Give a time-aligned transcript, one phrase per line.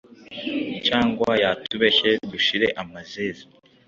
[0.87, 3.43] cyangwa yatubeshye dushire amazeze.”